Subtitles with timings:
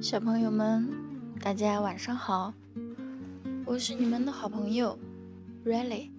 [0.00, 0.88] 小朋友们，
[1.40, 2.52] 大家晚上好，
[3.64, 4.98] 我是你们的好朋友
[5.64, 6.10] Riley。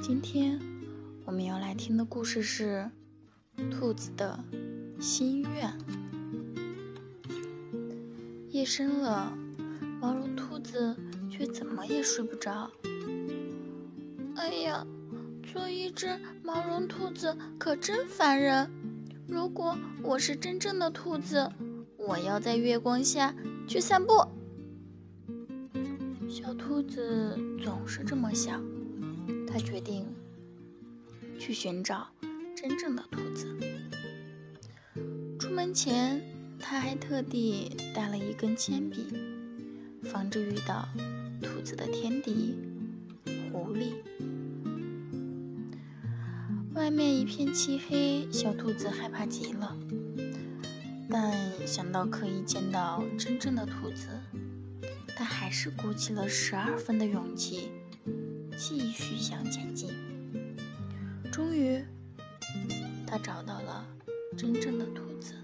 [0.00, 0.60] 今天
[1.24, 2.88] 我们要来听的故事是
[3.70, 4.38] 《兔子的
[5.00, 5.72] 心愿》。
[8.50, 9.36] 夜深了，
[10.00, 10.94] 毛绒兔子
[11.28, 12.70] 却怎么也睡不着。
[14.40, 14.86] 哎呀，
[15.52, 18.70] 做一只毛绒兔子可真烦人！
[19.28, 21.46] 如果我是真正的兔子。
[21.98, 23.34] 我要在月光下
[23.68, 24.26] 去散步。
[26.26, 28.64] 小兔子总是这么想，
[29.46, 30.06] 它决定
[31.38, 32.08] 去寻找
[32.56, 33.46] 真正的兔子。
[35.38, 36.22] 出门前，
[36.58, 39.06] 它还特地带了一根铅笔，
[40.04, 40.88] 防止遇到
[41.42, 42.56] 兔子的天敌——
[43.52, 43.92] 狐狸。
[46.90, 49.76] 外面一片漆黑，小兔子害怕极了。
[51.08, 51.32] 但
[51.64, 54.08] 想到可以见到真正的兔子，
[55.14, 57.70] 它还是鼓起了十二分的勇气，
[58.56, 59.90] 继续向前进。
[61.30, 61.80] 终于，
[63.06, 63.86] 他找到了
[64.36, 65.34] 真正的兔子。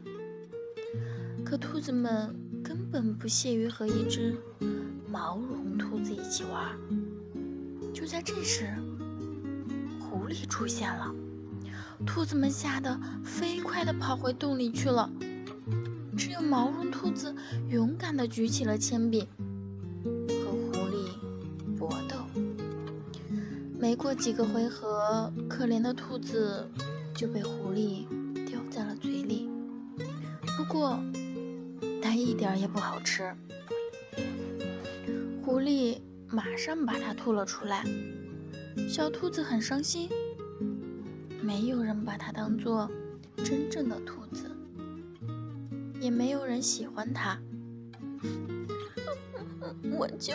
[1.44, 4.36] 可兔子们根本不屑于和一只
[5.08, 6.76] 毛绒兔子一起玩。
[7.94, 8.74] 就在这时，
[10.00, 11.14] 狐狸出现了，
[12.04, 15.08] 兔子们吓得飞快地跑回洞里去了。
[16.16, 17.34] 只有毛绒兔子
[17.68, 19.28] 勇敢地举起了铅笔，
[20.02, 22.16] 和狐狸搏斗。
[23.78, 26.66] 没过几个回合，可怜的兔子
[27.14, 28.06] 就被狐狸
[28.46, 29.48] 叼在了嘴里。
[30.56, 30.98] 不过，
[32.02, 33.34] 它一点也不好吃。
[35.44, 37.84] 狐狸马上把它吐了出来。
[38.88, 40.08] 小兔子很伤心，
[41.42, 42.90] 没有人把它当做
[43.44, 44.50] 真正的兔子。
[46.00, 47.38] 也没有人喜欢它，
[49.98, 50.34] 我就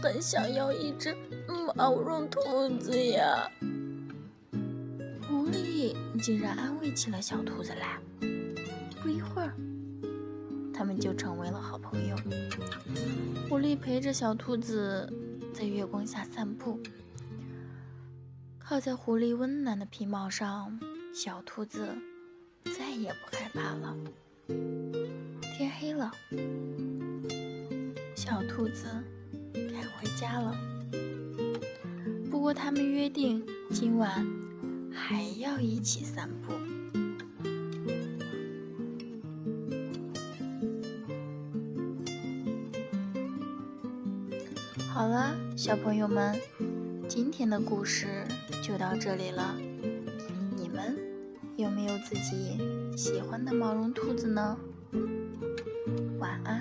[0.00, 1.14] 很想要一只
[1.74, 2.40] 毛绒兔
[2.78, 3.50] 子呀！
[5.28, 7.98] 狐狸竟然安慰起了小兔子来。
[9.02, 9.52] 不一会儿，
[10.72, 12.16] 他们就成为了好朋友。
[13.48, 15.12] 狐狸陪着小兔子
[15.52, 16.78] 在月光下散步，
[18.70, 20.78] 靠在狐狸温暖的皮毛上，
[21.12, 21.92] 小兔子
[22.78, 23.96] 再也不害怕了。
[25.40, 26.08] 天黑了，
[28.14, 28.86] 小兔子
[29.52, 30.56] 该回家了。
[32.30, 34.24] 不过他们约定今晚
[34.94, 36.52] 还要一起散步。
[44.86, 46.38] 好了，小朋友们，
[47.10, 48.24] 今天的故事
[48.62, 49.56] 就到这里了。
[50.56, 50.96] 你们
[51.56, 52.56] 有没有自己
[52.96, 54.56] 喜欢的毛绒兔子呢？
[56.20, 56.59] 晚安。